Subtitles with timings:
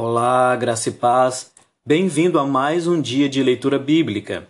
[0.00, 1.50] Olá, graça e paz.
[1.84, 4.46] Bem-vindo a mais um dia de leitura bíblica.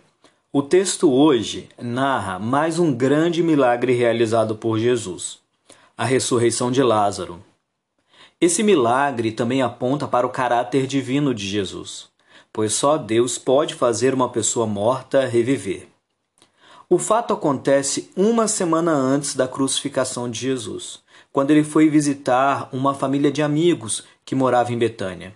[0.53, 5.39] O texto hoje narra mais um grande milagre realizado por Jesus,
[5.97, 7.43] a ressurreição de Lázaro.
[8.39, 12.09] Esse milagre também aponta para o caráter divino de Jesus,
[12.53, 15.87] pois só Deus pode fazer uma pessoa morta reviver.
[16.87, 20.99] O fato acontece uma semana antes da crucificação de Jesus,
[21.31, 25.33] quando ele foi visitar uma família de amigos que morava em Betânia.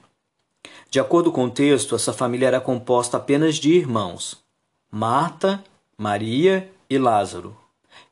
[0.90, 4.44] De acordo com o texto, essa família era composta apenas de irmãos:
[4.92, 5.64] Marta,
[5.98, 7.56] Maria e Lázaro.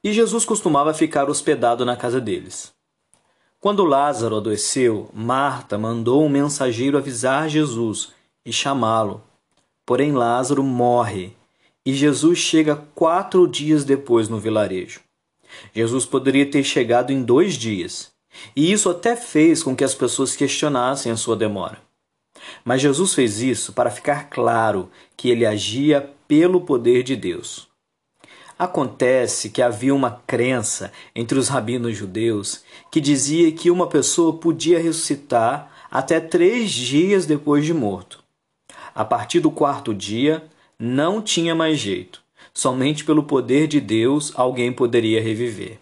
[0.03, 2.73] E Jesus costumava ficar hospedado na casa deles.
[3.59, 8.11] Quando Lázaro adoeceu, Marta mandou um mensageiro avisar Jesus
[8.43, 9.21] e chamá-lo.
[9.85, 11.35] Porém, Lázaro morre
[11.85, 15.01] e Jesus chega quatro dias depois no vilarejo.
[15.73, 18.11] Jesus poderia ter chegado em dois dias,
[18.55, 21.77] e isso até fez com que as pessoas questionassem a sua demora.
[22.63, 27.67] Mas Jesus fez isso para ficar claro que ele agia pelo poder de Deus.
[28.57, 34.79] Acontece que havia uma crença entre os rabinos judeus que dizia que uma pessoa podia
[34.79, 38.23] ressuscitar até três dias depois de morto.
[38.93, 40.43] A partir do quarto dia,
[40.77, 42.20] não tinha mais jeito.
[42.53, 45.79] Somente pelo poder de Deus alguém poderia reviver.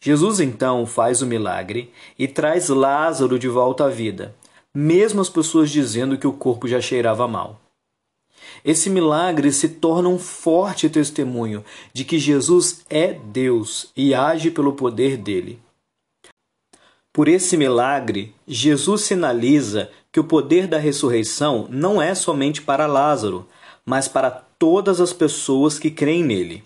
[0.00, 4.34] Jesus então faz o milagre e traz Lázaro de volta à vida,
[4.74, 7.60] mesmo as pessoas dizendo que o corpo já cheirava mal.
[8.64, 14.72] Esse milagre se torna um forte testemunho de que Jesus é Deus e age pelo
[14.72, 15.58] poder dele.
[17.12, 23.46] Por esse milagre, Jesus sinaliza que o poder da ressurreição não é somente para Lázaro,
[23.86, 26.64] mas para todas as pessoas que creem nele.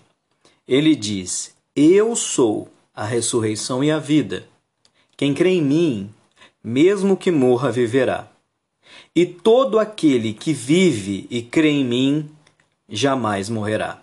[0.65, 4.47] Ele diz: Eu sou a ressurreição e a vida.
[5.17, 6.09] Quem crê em mim,
[6.63, 8.31] mesmo que morra, viverá.
[9.13, 12.29] E todo aquele que vive e crê em mim,
[12.87, 14.01] jamais morrerá.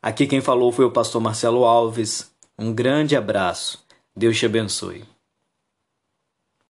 [0.00, 2.32] Aqui quem falou foi o pastor Marcelo Alves.
[2.58, 3.84] Um grande abraço.
[4.16, 5.04] Deus te abençoe.